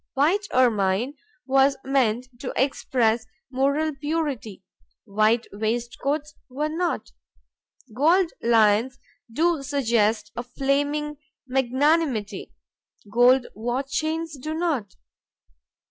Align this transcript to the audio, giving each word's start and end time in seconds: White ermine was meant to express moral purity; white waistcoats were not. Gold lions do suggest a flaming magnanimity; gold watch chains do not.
White 0.15 0.47
ermine 0.51 1.13
was 1.45 1.77
meant 1.83 2.25
to 2.39 2.51
express 2.59 3.27
moral 3.51 3.93
purity; 3.93 4.63
white 5.05 5.45
waistcoats 5.53 6.33
were 6.49 6.69
not. 6.69 7.11
Gold 7.95 8.31
lions 8.41 8.97
do 9.31 9.61
suggest 9.61 10.31
a 10.35 10.41
flaming 10.41 11.17
magnanimity; 11.45 12.51
gold 13.13 13.45
watch 13.53 13.91
chains 13.91 14.35
do 14.39 14.55
not. 14.55 14.95